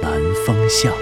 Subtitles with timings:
[0.00, 0.12] 南
[0.46, 0.92] 风巷》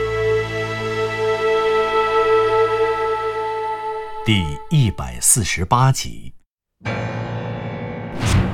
[4.24, 6.32] 第一百四十八集。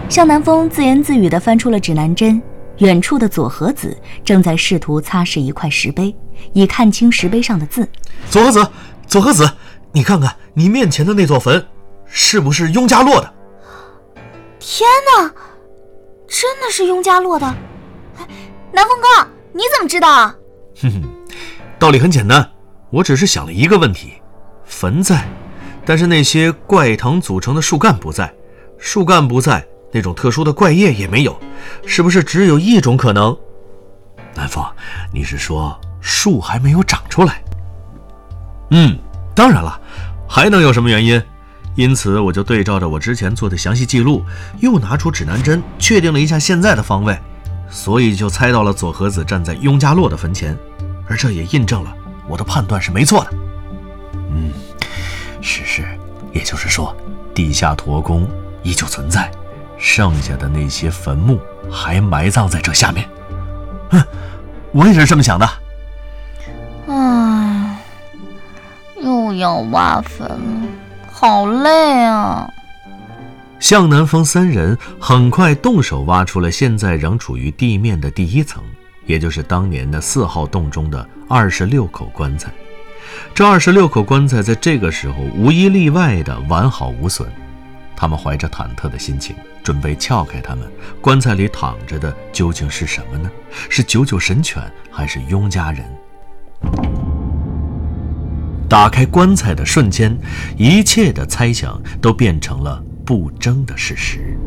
[0.09, 2.43] 向南风自言自语地翻出了指南针，
[2.79, 6.15] 远处的佐和子正在试图擦拭一块石碑，
[6.53, 7.89] 以看清石碑上的字。
[8.31, 8.67] 佐和子，
[9.07, 9.51] 佐和子，
[9.93, 11.67] 你看看你面前的那座坟，
[12.07, 13.35] 是不是雍家落的？
[14.59, 15.33] 天哪，
[16.27, 17.47] 真的是雍家落的！
[18.19, 18.27] 哎
[18.75, 20.35] 南风哥，你怎么知道？
[20.81, 21.03] 哼哼，
[21.79, 22.49] 道理很简单，
[22.91, 24.15] 我只是想了一个问题：
[24.65, 25.29] 坟在，
[25.85, 28.33] 但是那些怪藤组成的树干不在，
[28.79, 31.39] 树干不在，那种特殊的怪叶也没有，
[31.87, 33.37] 是不是只有一种可能？
[34.35, 34.65] 南风，
[35.13, 37.43] 你是说树还没有长出来？
[38.71, 38.99] 嗯，
[39.35, 39.79] 当然了，
[40.27, 41.23] 还能有什么原因？
[41.75, 44.23] 因此，我就对照着我之前做的详细记录，
[44.61, 47.19] 又拿出指南针，确定了一下现在的方位，
[47.73, 50.57] 所以就猜到了佐和子站在雍家洛的坟前，
[51.09, 51.93] 而这也印证了
[52.29, 53.31] 我的判断是没错的。
[54.31, 54.53] 嗯，
[55.41, 55.83] 是是，
[56.33, 56.95] 也就是说，
[57.35, 58.29] 地下驼宫
[58.63, 59.31] 依旧存在，
[59.79, 63.09] 剩下的那些坟墓还埋葬在这下面。
[63.91, 64.05] 哼，
[64.73, 65.49] 我也是这么想的。
[66.89, 67.79] 唉，
[69.03, 70.39] 又要挖坟了，
[71.11, 72.49] 好累啊！
[73.63, 78.61] 向南风三人很快动手挖出了现在仍处于地面的第一层，
[79.07, 82.53] 也就是当年的四号洞中的二十六口棺材。
[83.33, 87.31] 这二十六口棺材在这个时候无一例外的完好无损。
[87.95, 90.69] 他们怀着忐忑的心情，准备撬开它们。
[91.01, 93.31] 棺材里躺着的究竟是什么呢？
[93.69, 95.85] 是九九神犬，还是雍家人？
[98.69, 100.19] 打开棺材的瞬间，
[100.57, 104.39] 一切的猜想都变成了不争的事实。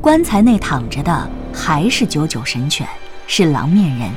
[0.00, 2.86] 棺材内躺着的还是九九神犬，
[3.26, 4.08] 是狼面人。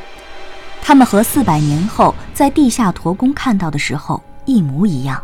[0.80, 5.20] 他们和四百年后在地下驼宫看到的时候一模一样。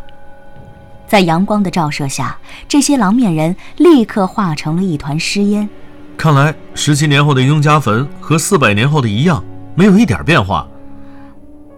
[1.06, 2.35] 在阳光的照射下，
[2.68, 5.69] 这些狼面人立刻化成了一团尸烟。
[6.18, 9.44] 看来十七年后的雍家坟和四百年后的一样，
[9.75, 10.68] 没有一点变化。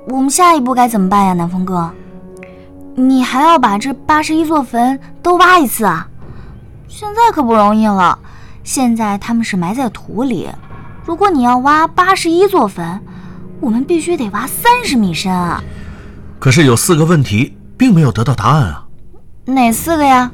[0.07, 1.91] 我们下一步该怎么办呀，南风哥？
[2.99, 6.09] 你还要把这八十一座坟都挖一次啊？
[6.87, 8.17] 现在可不容易了，
[8.63, 10.49] 现在他们是埋在土里，
[11.05, 12.99] 如果你要挖八十一座坟，
[13.59, 15.63] 我们必须得挖三十米深啊！
[16.39, 18.87] 可是有四个问题并没有得到答案啊。
[19.45, 20.31] 哪四个呀？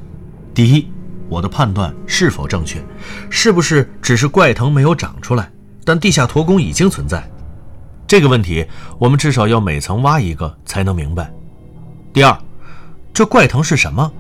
[0.54, 0.88] 第一，
[1.28, 2.82] 我的判断是否正确？
[3.30, 5.52] 是不是只是怪藤没有长出来，
[5.84, 7.30] 但地下驼宫已经存在？
[8.08, 8.66] 这个问题
[8.98, 11.30] 我们至少要每层挖一个才能明白。
[12.14, 12.38] 第二，
[13.14, 14.12] 这怪藤是什么？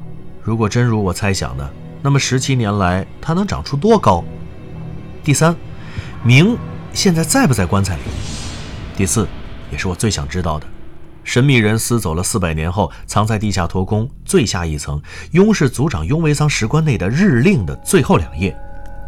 [0.43, 1.67] 如果真如我猜想的，
[2.03, 4.23] 那么十七年来它能长出多高？
[5.23, 5.55] 第三，
[6.23, 6.55] 明
[6.93, 8.01] 现在在不在棺材里？
[8.95, 9.27] 第四，
[9.71, 10.67] 也是我最想知道的，
[11.23, 18.55] 神秘人撕走了四百年后藏在地下驼宫最下一层雍氏族长雍维桑石棺内的日令的最后两页，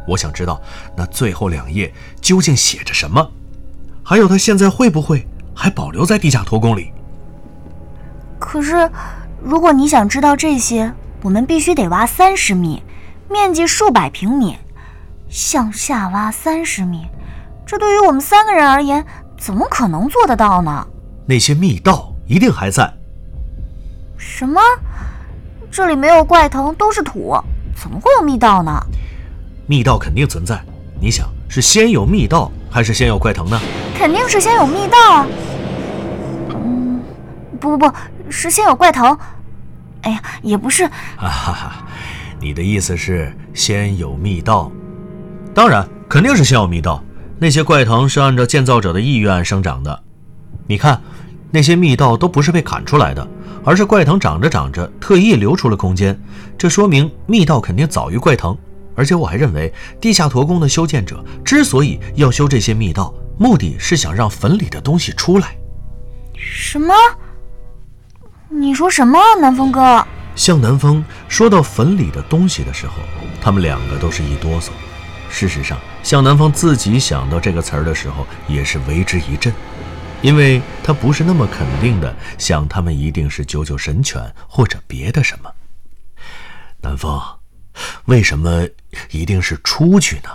[0.07, 0.59] 我想知道
[0.97, 3.31] 那最后两页究竟写着什么，
[4.03, 6.91] 还有他现在会不会还保留在地下驼宫里？
[8.39, 8.89] 可是，
[9.45, 10.91] 如果你想知道这些，
[11.21, 12.81] 我们必须得挖三十米，
[13.29, 14.57] 面积数百平米，
[15.29, 17.05] 向下挖三十米，
[17.63, 19.05] 这对于我们三个人而言，
[19.37, 20.87] 怎么可能做得到呢？
[21.27, 22.91] 那些密道一定还在。
[24.17, 24.59] 什么？
[25.69, 27.37] 这里没有怪藤，都是土，
[27.79, 28.83] 怎么会有密道呢？
[29.67, 30.59] 密道肯定存在。
[30.99, 33.61] 你想，是先有密道还是先有怪藤呢？
[33.95, 35.27] 肯定是先有密道啊。
[36.49, 36.99] 嗯，
[37.59, 37.93] 不不不，
[38.27, 39.15] 是先有怪藤。
[40.05, 40.85] 哎呀，也不是。
[41.17, 41.87] 哈哈哈，
[42.39, 44.71] 你的意思是先有密道？
[45.53, 47.03] 当然，肯定是先有密道。
[47.37, 50.03] 那些怪藤是按照建造者的意愿生长的。
[50.67, 51.01] 你看，
[51.51, 53.27] 那些密道都不是被砍出来的，
[53.63, 56.17] 而是怪藤长着长着特意留出了空间。
[56.57, 58.57] 这说明密道肯定早于怪藤。
[58.95, 65.57] 而且我还认为，地下驼宫的修建者之所以要修这些密道，目的是想让坟里的东西出来。
[66.33, 66.93] 什么？
[68.49, 70.05] 你说什么，南风哥？
[70.35, 72.93] 向南风说到坟里的东西的时候，
[73.41, 74.69] 他们两个都是一哆嗦。
[75.29, 79.53] 事实上，向南风自己想到这个词儿的时候，也是为之一震。
[80.21, 85.51] 因为他不是那么肯定的想他们一定是九九神犬或者别的什么。
[86.81, 87.19] 南风，
[88.05, 88.67] 为什么
[89.11, 90.29] 一定是出去呢？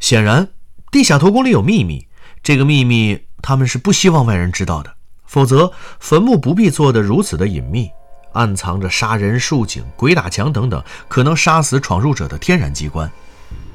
[0.00, 0.48] 显然，
[0.90, 2.06] 地下驼宫里有秘密，
[2.42, 4.94] 这个秘密他们是不希望外人知道的，
[5.28, 5.70] 否则
[6.00, 7.88] 坟墓不必做得如此的隐秘，
[8.32, 13.08] 暗藏着杀人竖井、鬼打墙等等可能杀死闯入者的天然机关。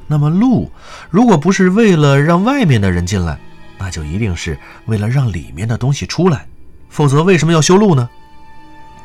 [0.06, 0.70] 那么路，
[1.08, 3.38] 如果不是为了让外面的人进来，
[3.78, 6.46] 那就一定是为了让里面的东西出来，
[6.90, 8.10] 否则为什么要修路呢？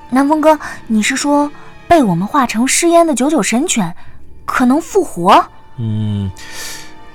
[0.10, 1.50] 南风哥，你是说
[1.88, 3.96] 被我们化成尸烟的九九神犬
[4.44, 5.46] 可能复活？
[5.78, 6.30] 嗯，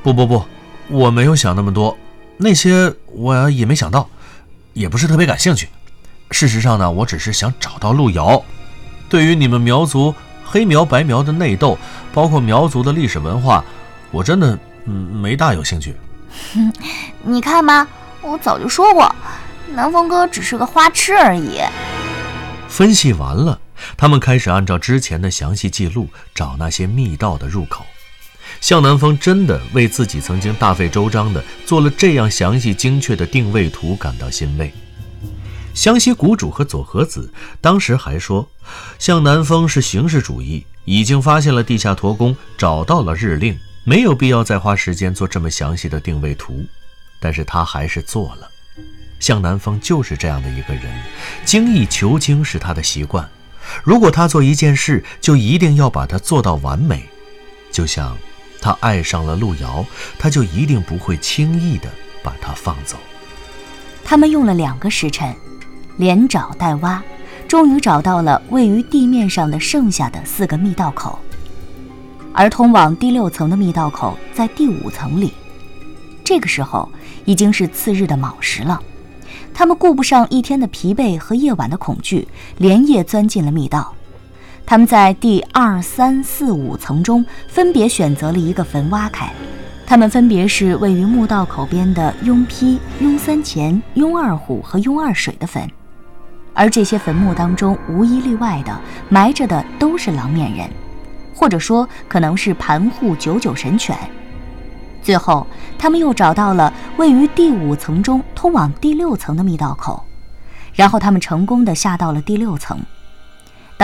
[0.02, 0.42] 不不不，
[0.88, 1.96] 我没有想那么多，
[2.36, 4.08] 那些我也没想到，
[4.74, 5.68] 也不是特别感兴趣。
[6.30, 8.44] 事实上呢，我只是想找到路遥。
[9.08, 11.78] 对于你们苗族黑苗白苗的内斗，
[12.12, 13.64] 包括苗族的历史文化，
[14.10, 15.94] 我真的嗯没大有兴趣。
[16.54, 16.72] 哼，
[17.22, 17.86] 你看吧，
[18.20, 19.14] 我早就说过，
[19.72, 21.60] 南风哥只是个花痴而已。
[22.68, 23.60] 分析完了，
[23.96, 27.86] 他们开始按照之前的详细记录找那些密道的入口。
[28.64, 34.72] 向南风真的为自己曾经大费周章的做了这样详细精确的定位图感到欣慰。
[35.74, 37.30] 湘西谷主和佐和子
[37.60, 38.48] 当时还说，
[38.98, 43.54] 向南风是形式主义，已经发现了地下驼宫，找到了日令。
[43.84, 46.64] 没有必要再花时间做这么详细的定位图，
[47.20, 48.48] 但是他还是做了。
[49.20, 50.84] 向南风就是这样的一个人，
[51.44, 53.28] 精益求精是他的习惯。
[53.82, 57.06] 如果他做一件事，就一定要把它做到完美。
[57.70, 58.16] 就像
[58.64, 59.84] 他爱上了路遥，
[60.18, 61.90] 他就一定不会轻易的
[62.22, 62.96] 把他放走。
[64.02, 65.36] 他们用了两个时辰，
[65.98, 67.02] 连找带挖，
[67.46, 71.18] 终于找到了位于地面上的剩下的四个密道口。
[72.32, 75.34] 而通往第六层的密道口在第五层里。
[76.24, 76.90] 这个时候
[77.26, 78.80] 已经是次日的卯时了，
[79.52, 82.26] 他们顾不上一天的疲惫和夜晚的恐惧，
[82.56, 83.94] 连夜钻进了密道。
[84.66, 89.30] 他们在第二、三、四、五层中分别选择了一个坟挖开，
[89.86, 95.68] 他们分别是位于墓道口边的雍丕、雍三钱、雍二虎和雍二水的坟，
[96.54, 98.80] 而这些坟墓当中无一例外的
[99.10, 100.68] 埋着的都是狼面人。
[101.36, 103.94] 或者说，可能是盘户九九神犬。
[105.02, 105.46] 最后，
[105.76, 110.02] 他们又找到了位于第五层中通往第六层的密道口，
[110.72, 112.78] 然后他们成功的下到了第六层。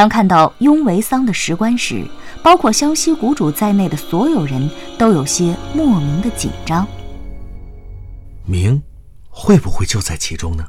[0.01, 2.07] 当看到雍维桑的石棺时，
[2.43, 6.89] 包括湘西谷主在内的所有人都有些莫名的紧张。
[8.47, 8.83] 明，
[9.29, 10.65] 会不会就在其中呢？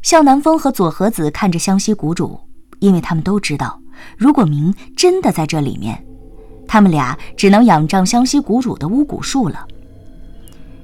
[0.00, 2.40] 向南风和左和子看着湘西谷主，
[2.78, 3.78] 因为他们都知道。
[4.16, 6.02] 如果明真的在这里面，
[6.66, 9.68] 他们俩只能仰仗湘西谷主的巫蛊术了。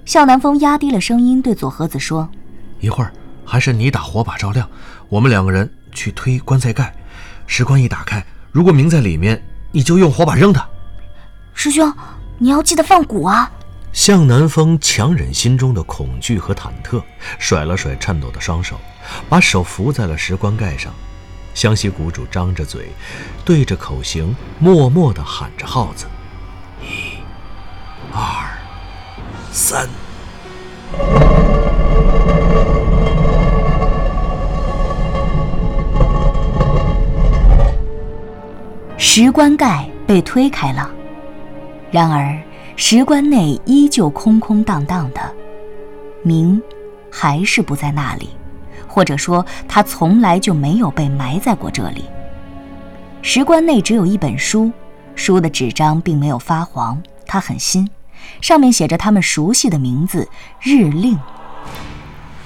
[0.04, 2.28] 向南风压低了声音对左和子说
[2.80, 3.10] ：“一会儿
[3.46, 4.68] 还是你打火把照亮，
[5.08, 6.94] 我们两个人去推棺材盖。
[7.46, 9.42] 石棺一打开，如果明在里面，
[9.72, 10.66] 你就用火把扔他。”
[11.54, 11.92] 师兄，
[12.38, 13.50] 你要记得放蛊啊！
[13.92, 17.00] 向南风强忍心中的恐惧和忐忑，
[17.38, 18.80] 甩了甩颤抖的双手，
[19.28, 20.92] 把手扶在了石棺盖上。
[21.54, 22.88] 湘西谷主张着嘴，
[23.44, 26.06] 对着口型，默默地喊着号子
[26.82, 27.18] ：“一、
[28.12, 28.58] 二、
[29.52, 29.88] 三。”
[39.16, 40.90] 石棺盖被推开了，
[41.92, 42.36] 然而
[42.74, 45.20] 石棺内依旧空空荡荡的，
[46.24, 46.60] 明
[47.12, 48.30] 还是不在那里。
[48.88, 52.06] 或者说，他从来就没有被埋在过这里。
[53.22, 54.72] 石棺内只有一本书，
[55.14, 57.88] 书的纸张并没有发黄，它很新，
[58.40, 60.28] 上面写着他们熟悉的名字——
[60.60, 61.16] 日令。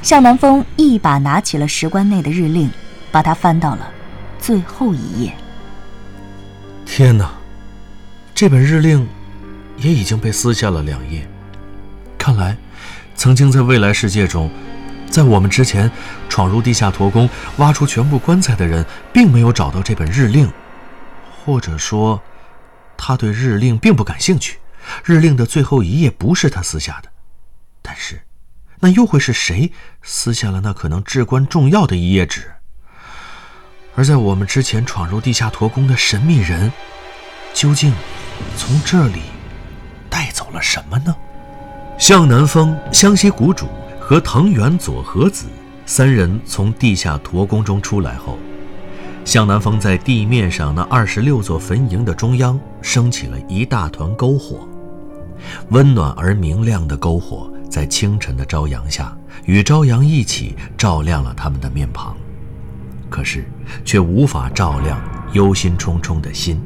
[0.02, 2.70] 向南风一把拿起了石棺内的日令，
[3.10, 3.90] 把它翻到了
[4.38, 5.32] 最后一页。
[6.90, 7.30] 天哪，
[8.34, 9.06] 这本日令
[9.76, 11.28] 也已经被撕下了两页。
[12.16, 12.56] 看来，
[13.14, 14.50] 曾经在未来世界中。
[15.08, 15.88] 在我们之前，
[16.30, 17.28] 闯入地下驼宫
[17.58, 20.50] 挖出全部棺材的人，并没有找到这本日令，
[21.30, 22.20] 或者说，
[22.96, 24.58] 他对日令并不感兴趣。
[25.04, 27.10] 日令的最后一页不是他撕下的，
[27.82, 28.22] 但是，
[28.80, 29.70] 那又会是谁
[30.02, 32.50] 撕下了那可能至关重要的一页纸？
[33.98, 36.70] 而在我们之前闯入地下驼宫的神秘人，
[37.52, 37.92] 究竟
[38.56, 39.22] 从这里
[40.08, 41.12] 带走了什么呢？
[41.98, 43.66] 向南风，湘西谷主。
[43.98, 45.46] 和藤原佐和子
[45.84, 48.38] 三人从地下驼宫中出来后，
[49.24, 54.66] 向南风在地面上那二十六座坟茔的中央升起了一大团篝火，
[55.70, 59.12] 温暖而明亮的篝火在清晨的朝阳下，
[59.44, 62.16] 与朝阳一起照亮了他们的面庞，
[63.10, 63.44] 可是
[63.84, 65.00] 却无法照亮
[65.32, 66.60] 忧心忡忡的心。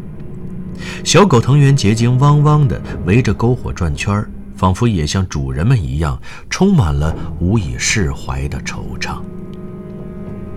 [1.05, 4.25] 小狗藤原结晶汪汪地围着篝火转圈
[4.57, 9.21] 仿佛也像主人们一样，充满了无以释怀的惆怅。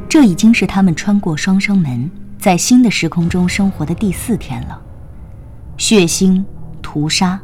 [0.07, 2.09] 这已经是他们穿过双生门，
[2.39, 4.81] 在新的时空中生活的第四天了。
[5.77, 6.43] 血腥、
[6.81, 7.39] 屠杀、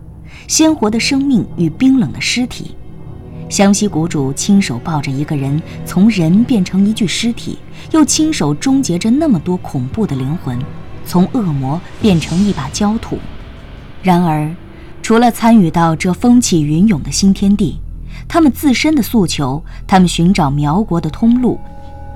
[0.47, 2.75] 鲜活的生命与冰冷的尸体。
[3.51, 7.59] 湘西谷主亲手抱着一个人从人变成一具尸体，
[7.91, 10.57] 又亲手终结着那么多恐怖的灵魂，
[11.05, 13.19] 从恶魔变成一把焦土。
[14.01, 14.49] 然而，
[15.03, 17.77] 除了参与到这风起云涌的新天地，
[18.25, 21.59] 他们自身的诉求，他们寻找苗国的通路。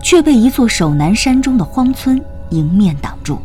[0.04, 3.39] 却被一座守南山中的荒村迎面挡住。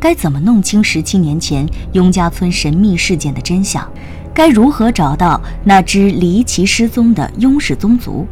[0.00, 3.88] 该怎么弄清十七年前雍家村神秘事件的真相？
[4.34, 8.26] 该如何找到那只离奇失踪的雍氏宗族？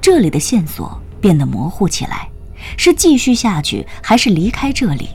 [0.00, 2.28] 这里的线索变得模糊起来：
[2.76, 5.10] 是继续下去，还是离开这里，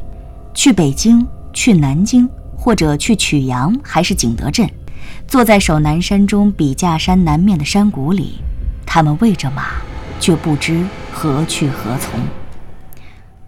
[0.53, 4.69] 去北京、去南京，或者去曲阳，还是景德镇？
[5.27, 8.39] 坐在守南山中笔架山南面的山谷里，
[8.85, 9.67] 他们喂着马。
[10.19, 12.17] 却不知何去何从。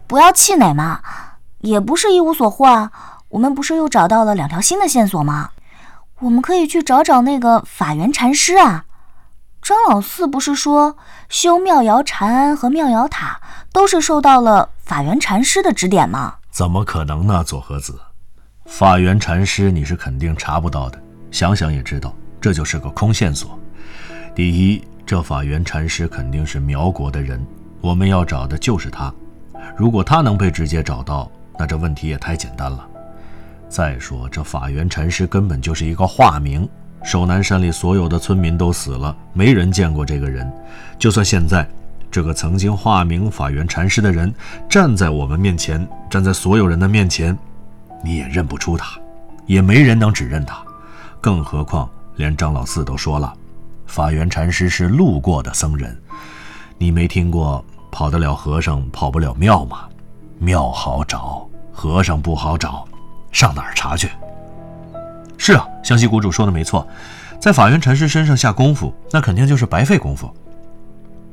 [0.08, 1.00] 不要气馁嘛，
[1.62, 2.92] 也不是一无所获啊。
[3.30, 5.52] 我们不是又找到了两条新的线索吗？
[6.20, 8.86] 我们可以去找找那个法源禅师啊。
[9.62, 13.42] 张老四不是说修妙瑶禅庵和妙瑶塔
[13.72, 16.36] 都是受到了法源禅师的指点吗？
[16.52, 18.00] 怎么可能呢，左和子？
[18.66, 21.02] 法源禅师你是肯定查不到的。
[21.32, 23.60] 想想也知道，这就是个空线索。
[24.34, 24.84] 第一。
[25.08, 27.46] 这法源禅师肯定是苗国的人，
[27.80, 29.14] 我们要找的就是他。
[29.78, 31.30] 如果他能被直接找到，
[31.60, 32.88] 那这问题也太简单了。
[33.68, 36.68] 再说，这法源禅师根本就是一个化名，
[37.04, 40.52] 守南山里所有的村民都死了，没人见过这个人。
[40.98, 41.68] 就算现在，
[42.10, 44.34] 这个曾经化名法源禅师的人
[44.70, 47.38] 站在我们面前，站在所有人的面前，
[48.04, 48.98] 你也认不出他，
[49.46, 50.64] 也没人能指认他。
[51.20, 53.34] 更何况，连张老四都说了。
[53.88, 55.98] 法源禅师是路过的僧人，
[56.78, 59.82] 你没听过“跑得了和尚跑不了庙”吗？
[60.40, 62.86] 庙好找，和尚不好找，
[63.36, 64.10] 上哪儿查去？
[65.38, 66.88] 是啊，湘西谷主说的没错，
[67.38, 70.34] 在法源禅师身上下功夫，那肯定就是白费功夫。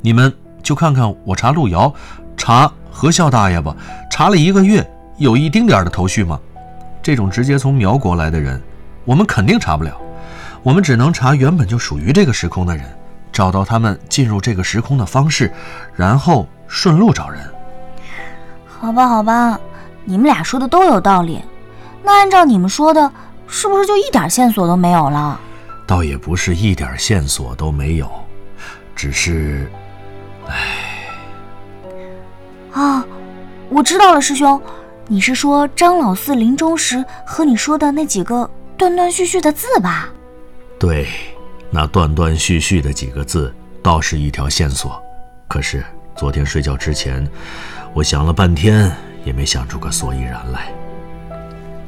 [0.00, 1.94] 你们就看看我查路遥，
[2.36, 3.76] 查何孝大爷吧，
[4.10, 4.84] 查了一个月，
[5.16, 6.40] 有一丁点的头绪吗？
[7.00, 8.60] 这种直接从苗国来的人，
[9.04, 9.96] 我们肯定查不了。
[10.64, 12.84] 我们只能查原本就属于这个时空的人，
[13.30, 15.52] 找到他们进入这个时空的方式，
[15.94, 17.48] 然后顺路找人。
[18.66, 19.56] 好吧，好吧，
[20.04, 21.40] 你们俩说的都有道理。
[22.02, 23.12] 那按照你们说的，
[23.46, 25.40] 是不是就一点线索都没有了？
[25.86, 28.10] 倒也不是一点线索都没有，
[28.94, 29.70] 只是……
[30.46, 30.90] 唉……
[32.72, 33.04] 啊，
[33.68, 34.60] 我知道了，师兄，
[35.06, 40.08] 你是说张老四临终时和你说的那几个断断续续的字吧？
[40.78, 41.06] 对，
[41.70, 45.00] 那断断续续的几个字倒是一条线索，
[45.46, 45.84] 可是
[46.16, 47.28] 昨天睡觉之前，
[47.92, 48.90] 我想了半天
[49.24, 50.72] 也没想出个所以然来。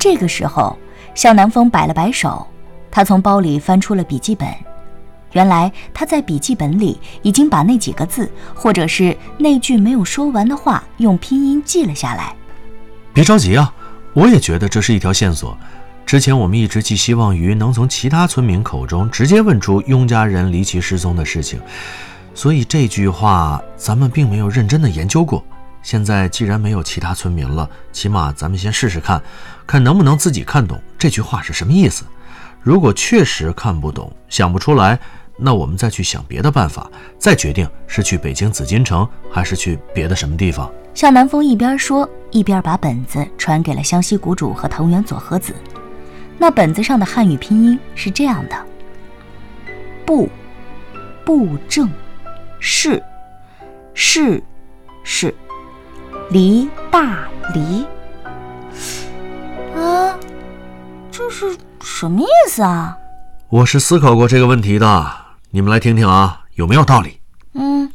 [0.04, 0.76] 这个时候，
[1.14, 2.46] 向南风摆了摆手，
[2.90, 4.46] 他从包里翻出了笔记本。
[5.32, 12.36] 原来他在笔记本里已经把那几个字，或者是那句没有说完的话，用拼音记了下来。
[13.14, 13.72] 别着急啊，
[14.12, 15.56] 我也觉得这是一条线索。
[16.04, 21.58] 之前我们一直寄希望于能从其他村民口中直接问出雍家人离奇失踪的事情，
[22.34, 25.42] 所以这句话咱们并没有认真的研究过。
[25.84, 29.22] 现在既然没有其他村民了，起码咱们先试试看，
[29.66, 32.04] 看能不能自己看懂这句话是什么意思。
[32.62, 34.98] 如果确实看不懂、想不出来，
[35.36, 40.72] 那我们再去想别的办法，再决定是去北京紫禁城，还是去别的什么地方。
[40.94, 45.54] 向南风一边说，一边把本子传给了湘西谷主和藤原佐和子。
[46.38, 48.56] 那本子上的汉语拼音是这样的：
[50.06, 50.30] 布，
[51.26, 51.90] 布正，
[52.58, 53.02] 是，
[53.92, 54.42] 是，
[55.02, 55.34] 是，
[56.30, 57.84] 离大离。
[59.74, 60.18] 啊，
[61.10, 62.96] 这是什么意思啊？
[63.48, 65.12] 我是思考过这个问题的，
[65.50, 67.20] 你们来听听啊，有没有道理？
[67.52, 67.90] 嗯，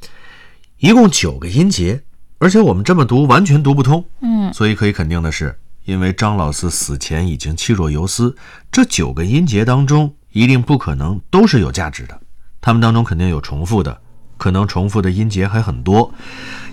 [0.78, 2.04] 一共九个音节，
[2.38, 4.06] 而且我们这么读完全读不通。
[4.22, 5.58] 嗯，所以可以肯定的是。
[5.86, 8.36] 因为张老四死前已经气若游丝，
[8.72, 12.20] 这九个音节当中一定不可能都是有价值的，
[12.62, 14.00] 他们当中肯定有重复的，
[14.40, 16.12] 可能重复的音节还很多。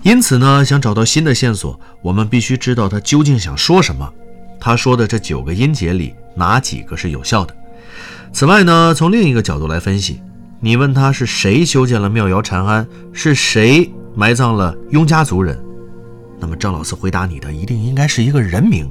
[0.03, 4.11] 因此呢，想找到新的线索，我们必须知道他究竟想说什么。
[4.59, 7.55] 他说的这九个音节里哪几个是有效的？
[8.33, 10.21] 此外呢，从另一个角度来分析，
[10.61, 15.59] 你问他是谁修建了庙窑禅庵，是谁埋葬了雍家族人，
[16.41, 18.91] 那么张老四回答你的一定应该是一个人名。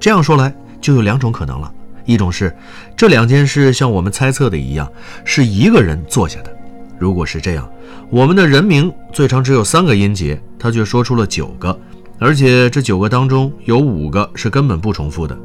[0.00, 1.72] 这样说来，就有两种可能了：
[2.04, 2.54] 一种是
[2.96, 4.90] 这两件事像我们猜测的一样，
[5.24, 6.50] 是一个人做下的；
[6.98, 7.68] 如果是这样，
[8.10, 11.78] 我们的人名最长只有三个音节，他却说出了九个，
[12.18, 15.36] 而且这九个当中有五个是根本不重复的。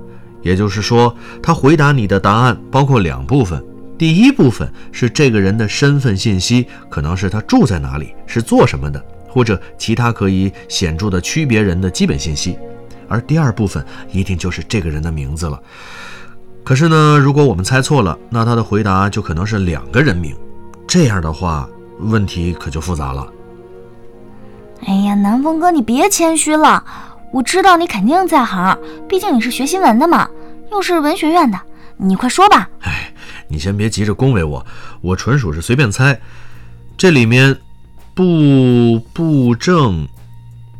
[0.41, 3.63] 也就是说，他回答你的答案包括两部分。
[3.97, 12.57] 第一部分是这个人的身份信息，可能是他住在哪里，是做什么的，或者其他可以显著的区别人的基本信息。
[13.07, 15.61] 而第二部分一定就是这个人的名字了。
[16.63, 20.35] 可是呢，如果我们猜错了，那他的回答就可能是两个人名。
[20.91, 21.69] 这样的话，
[21.99, 23.25] 问题可就复杂了。
[24.85, 26.83] 哎呀，南风哥，你别谦虚了，
[27.31, 30.29] 我知道你肯定在行，毕竟你是学新闻的嘛，
[30.69, 31.57] 又是文学院的，
[31.95, 32.69] 你快说吧。
[32.81, 33.13] 哎。
[33.47, 34.65] 你先别急着恭维我，
[34.99, 36.19] 我纯属是随便猜。
[36.97, 37.57] 这里面
[38.13, 40.05] “不不正”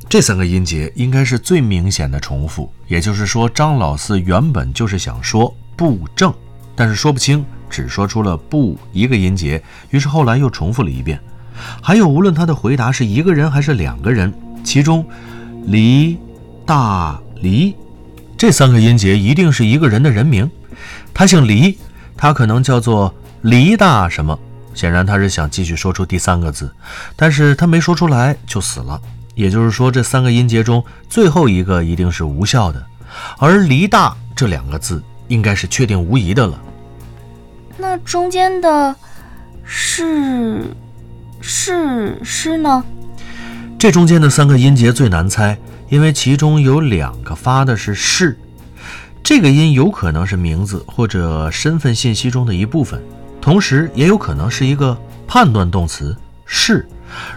[0.10, 6.34] 这三个音节应该是最明显的重复，也就是说，张老四原本就是想说“不正”，
[6.76, 11.20] 但是说不清，只说出了“不”一个音节，于是后来又重复了一遍。
[11.82, 14.32] 还有，无论他的回答是一个人还是两个人，
[14.64, 15.04] 其中
[15.66, 16.18] “黎
[16.68, 17.74] ”“大”“黎”
[18.38, 20.52] 这三个音节一定是一个人的人名，
[21.14, 21.78] 他姓黎。
[22.18, 23.12] 他可能叫做
[23.42, 24.38] 黎大什么，
[24.76, 26.72] 显然他是想继续说出第三个字，
[27.16, 29.02] 但是他没说出来就死了。
[29.34, 32.86] 也就是说，这三个音节中最后一个一定是无效的，
[33.40, 36.62] 而黎大这两个字应该是确定无疑的了。
[37.82, 38.96] 那中间的
[39.66, 40.64] 是
[41.42, 42.84] 是是呢？
[43.80, 45.58] 这中间的三个音节最难猜，
[45.90, 48.38] 因为其中有两个发的是是。
[49.24, 53.02] 这个音有可能是名字或者身份信息中的一部分，
[53.42, 54.96] 同时也有可能是一个
[55.28, 56.88] 判断动词是。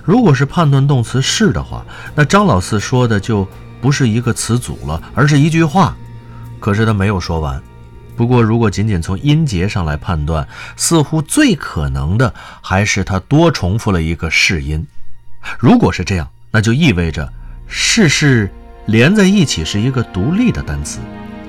[0.05, 1.83] 如果是判断动词是的话，
[2.15, 3.49] 那张老四说的就
[3.81, 5.97] 不是一个词组了，而是一句话。
[6.61, 7.63] 可是他没有说完。
[8.17, 10.47] 不过，如果仅仅从音节上来判断，
[10.77, 14.87] 似乎最可能的还是他多重复了一个是音。
[15.59, 17.31] 如果是这样，那就意味着
[17.67, 18.49] 是是
[18.87, 21.01] 连在一起是一个独立的单词。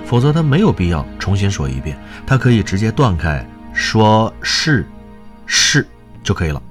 [0.05, 1.97] 否则他没有必要重新说一遍，
[2.27, 4.87] 他可以直接断开，说是，
[5.47, 5.87] 是
[6.23, 6.61] 就可以了。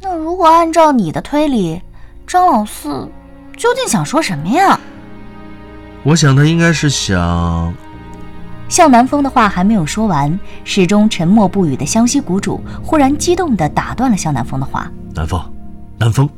[0.00, 1.82] 那如果按照你的推理，
[2.26, 3.06] 张老四
[3.56, 4.80] 究竟想说什么呀？
[6.02, 7.74] 我想他应该是想……
[8.68, 15.52] 向南风的话还没有说完，始终沉默不语的湘西谷主忽然激动地打断了向南风的话：“南风，
[15.98, 16.28] 南风，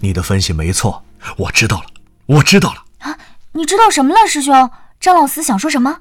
[0.00, 1.02] 你的分析没错，
[1.36, 1.86] 我知道了，
[2.26, 3.16] 我知道了啊！
[3.52, 6.00] 你知道什么了，师兄？”张老四想说什么？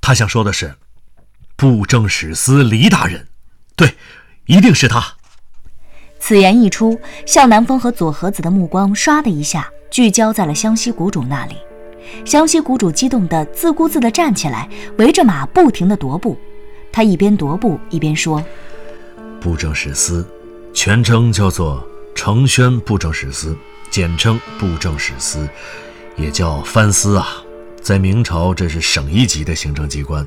[0.00, 0.76] 他想说的是，
[1.56, 3.26] 布政使司黎大人，
[3.74, 3.96] 对，
[4.46, 5.04] 一定是他。
[6.20, 11.56] 此言一出，向南风和左和子的目光唰的一下聚焦在了湘西谷主那里。
[12.24, 14.68] 湘西谷主激动的自顾自地站起来，
[14.98, 16.36] 围着马不停地踱步。
[16.90, 18.44] 他一边踱步一边说
[19.40, 20.26] ：“布政使司，
[20.72, 23.56] 全称叫做承宣布政使司，
[23.90, 25.48] 简称布政使司，
[26.16, 27.42] 也叫藩司啊。”
[27.80, 30.26] 在明朝，这是省一级的行政机关。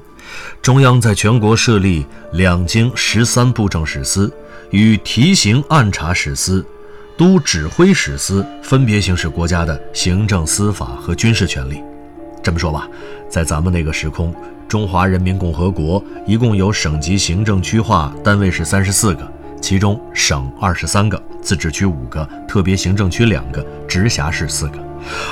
[0.62, 4.34] 中央在全国设立两京十三布政使司，
[4.70, 6.66] 与提刑按察使司、
[7.22, 11.80] 都指挥使司分别行使国家的行政、司法和军事权力。
[12.42, 12.90] 这么说吧，
[13.30, 14.34] 在咱们那个时空，
[14.68, 19.32] 中华人民共和国一共有省级行政区划单位是三十四个，
[19.62, 24.80] 其中省二十三个，自治区五个，特别行政区两个，直辖市四个。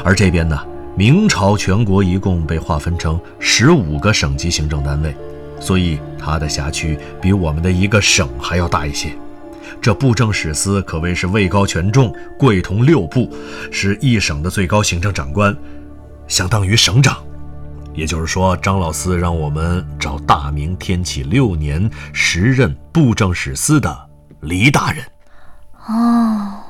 [0.04, 0.56] 而这边呢？
[0.96, 5.16] 明朝全国一共被划分成十五个省级行政单位，
[5.60, 9.10] 所以它的辖区比我们的一个省还要大一些。
[9.82, 13.34] 这布政使司可谓是位高权重，贵同六部，
[13.72, 15.56] 是一省的最高行政长官，
[16.28, 17.18] 相当于省长。
[17.94, 24.10] 也就是说，张老四让我们找大明天启六年时任布政使司的
[24.42, 25.04] 黎大人。
[25.88, 26.64] 哦，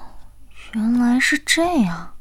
[0.74, 2.14] 原来是这样。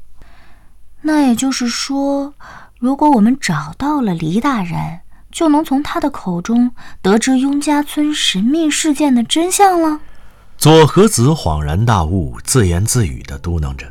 [1.01, 2.33] 那也就是说，
[2.77, 4.99] 如果我们找到了黎大人，
[5.31, 10.01] 就能从他的口中得知雍家村神秘事件的真相了。
[10.59, 13.87] 左和子恍然大悟，自言自语地嘟囔着。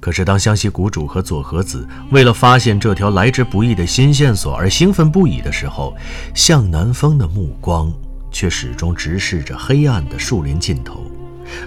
[0.00, 5.96] 可是，当湘西谷主和左和子为了发现这条来之不易的新线索而兴奋不已的时候，
[6.34, 7.90] 向南风的目光
[8.30, 11.10] 却始终直视着黑暗的树林尽头。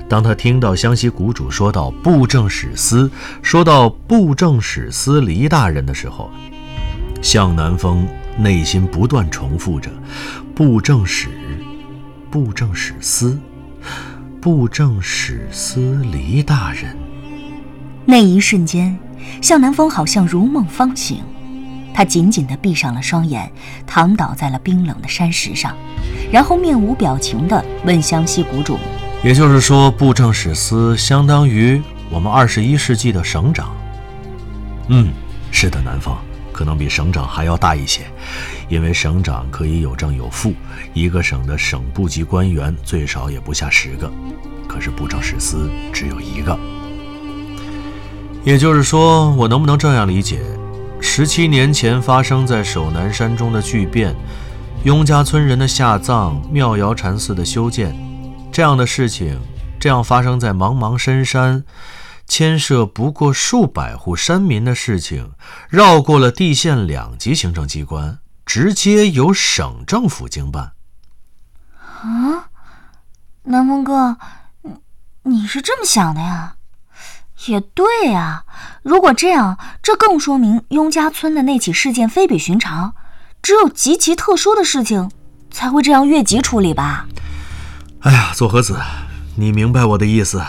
[0.07, 3.09] 当他听到湘西谷主说到布政使司，
[3.41, 6.29] 说到布政使司黎大人的时候，
[7.23, 9.89] 向南风内心不断重复着：
[10.53, 11.27] 布政使，
[12.29, 13.35] 布政使司，
[14.47, 16.95] 布政使司黎大人。
[18.05, 18.97] 那一瞬间，
[19.41, 21.21] 向南风好像如梦方醒，
[21.93, 23.51] 他紧紧地闭上了双眼，
[23.85, 25.75] 躺倒在了冰冷的山石上，
[26.31, 28.79] 然后面无表情地问湘西谷主
[29.21, 33.75] ：“也就是说，布政使司相当于我们二十一世纪的省长
[34.87, 35.11] ？”“嗯，
[35.51, 36.15] 是的，南风。”
[36.53, 38.01] 可能比省长还要大一些，
[38.69, 40.53] 因为省长可以有正有副，
[40.93, 44.11] 一个省的省部级官员最少也不下十个，
[44.67, 46.57] 可是布政使司只有一个。
[48.43, 50.41] 也就是说，我能不能这样理解：
[51.01, 54.15] 十七年前发生在守南山中的巨变，
[54.83, 57.95] 雍家村人的下葬、妙瑶禅寺的修建，
[58.51, 59.39] 这样的事情，
[59.79, 61.63] 这样发生在茫茫深山。
[62.29, 65.31] 牵涉不过数百户山民的事情，
[65.69, 70.71] 绕过了地县两级行政机关，直接由省政府经办。
[72.01, 72.49] 啊，
[73.43, 74.17] 南风哥，
[74.63, 74.71] 你
[75.23, 76.55] 你是这么想的呀？
[77.45, 78.45] 也对呀，
[78.81, 82.95] 如果这样，这更说明雍家村的那起事件非比寻常，
[83.43, 85.11] 只有极其特殊的事情
[85.51, 87.05] 才会这样越级处理吧？
[87.99, 88.79] 哎呀，左和子，
[89.35, 90.41] 你明白我的意思，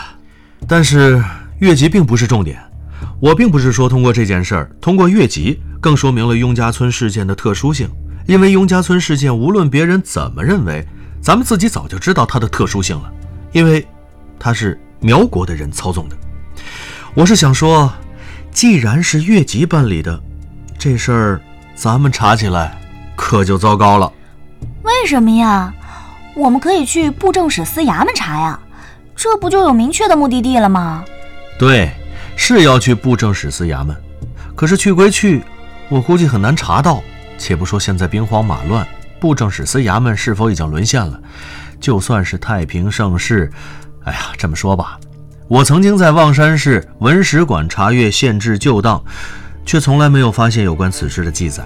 [0.67, 1.23] 但是。
[1.59, 2.57] 越级并不是重点，
[3.19, 7.89] 我并不是说通过这件事儿，通过越级更说明了雍家村事件的特殊性。
[8.27, 10.85] 因为雍家村事件，无论别人怎么认为，
[11.21, 13.11] 咱们自己早就知道它的特殊性了，
[13.51, 13.87] 因为
[14.39, 16.15] 它是苗国的人操纵的。
[17.15, 17.91] 我是想说，
[18.51, 20.21] 既然是越级办理的，
[20.77, 21.41] 这事儿
[21.73, 22.79] 咱们查起来
[23.15, 24.11] 可就糟糕了。
[24.83, 25.73] 为什么呀？
[26.35, 28.59] 我们可以去布政使司衙门查呀，
[29.15, 31.03] 这不就有明确的目的地了吗？
[31.57, 31.91] 对，
[32.35, 33.95] 是要去布政使司衙门，
[34.55, 35.43] 可是去归去，
[35.89, 37.01] 我估计很难查到。
[37.37, 38.87] 且不说现在兵荒马乱，
[39.19, 41.19] 布政使司衙门是否已经沦陷了，
[41.79, 43.51] 就算是太平盛世，
[44.03, 44.99] 哎呀，这么说吧，
[45.47, 49.03] 我曾经在望山市文史馆查阅县志旧档，
[49.65, 51.63] 却从来没有发现有关此事的记载。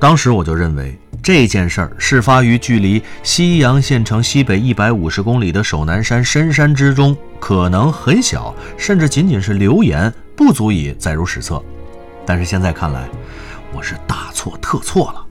[0.00, 0.98] 当时我就认为。
[1.22, 11.62] 这件事儿事发于距离西阳县城西北一百五十公里的守南山深山之中，可能很小，甚至仅仅是流言，不足以载入史册。
[12.24, 13.06] 但是现在看来，
[13.72, 15.26] 我是大错特错了。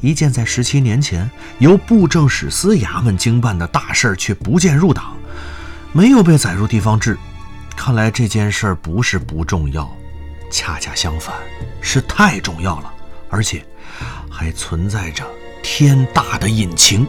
[0.00, 5.16] 一件在十七年前由布政使司衙门经办的大事儿，却不见入党，
[5.92, 7.18] 没有被载入地方志。
[7.76, 9.90] 看来这件事儿不是不重要，
[10.50, 11.34] 恰恰相反，
[11.80, 12.92] 是太重要了，
[13.28, 13.64] 而且。
[14.30, 15.24] 还存在着
[15.64, 17.04] 天大的隐情，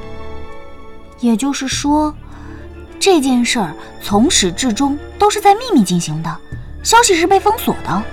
[1.20, 2.16] 也就是说，
[3.00, 6.38] 这件事儿从始至终都是在秘密进行的，
[6.82, 8.04] 消息是被封锁的。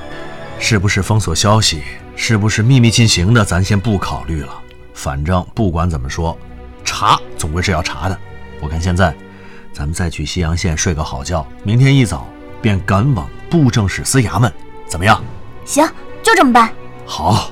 [0.59, 1.83] 是不是封锁消息？
[2.17, 3.45] 是不是秘密进行的？
[3.45, 4.53] 咱先不考虑了。
[4.95, 6.37] 反正不管怎么说，
[6.83, 8.19] 查总归是要查的。
[8.61, 9.15] 我看现在，
[9.73, 12.27] 咱们再去西阳县睡个好觉，明天一早
[12.63, 14.51] 便赶往布政使司衙门，
[14.89, 15.23] 怎么样？
[15.67, 15.87] 行，
[16.23, 16.73] 就这么办。
[17.05, 17.51] 好。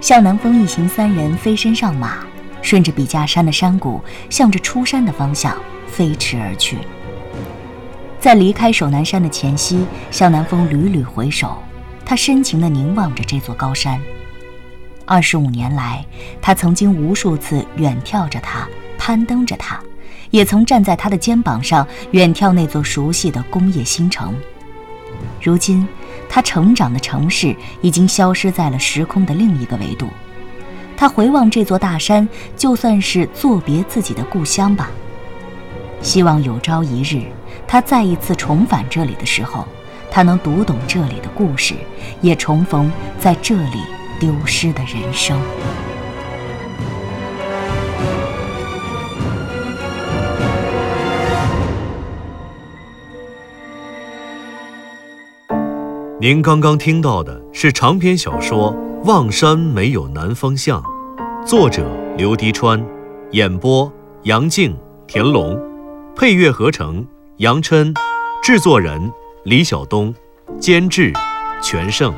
[0.00, 2.18] 向南风一行三人飞身上马，
[2.62, 5.54] 顺着笔架山的山谷，向着出山的方向
[5.86, 6.78] 飞驰而去。
[8.20, 11.62] 在离开守南山的前夕，向南风屡屡回首，
[12.10, 13.96] 他深情地凝望着这座高山。
[15.06, 16.04] 二十五年来，
[16.42, 18.68] 他曾经无数次远眺着它，
[18.98, 19.78] 攀登着它，
[20.32, 24.34] 也曾站在他的肩膀上远眺那座熟悉的工业新城。
[25.40, 25.86] 如今。
[26.28, 30.08] 他成长的城市已经消失在了时空的另一个维度，
[30.96, 34.90] 他回望这座大山，就算是作别自己的故乡吧。
[36.02, 37.22] 希望有朝一日，
[37.68, 39.66] 他再一次重返这里的时候，
[40.10, 41.74] 他能读懂这里的故事，
[42.20, 43.78] 也重逢在这里
[44.18, 45.40] 丢失的人生。
[56.22, 60.82] 您刚刚听到的是长篇小说《望山没有南方向》，
[61.46, 61.82] 作者
[62.18, 62.84] 刘迪川，
[63.30, 63.90] 演播
[64.24, 65.58] 杨静、田龙，
[66.14, 67.06] 配乐合成
[67.38, 67.94] 杨琛，
[68.42, 69.10] 制作人
[69.44, 70.14] 李晓东，
[70.60, 71.12] 监制
[71.62, 72.14] 全胜。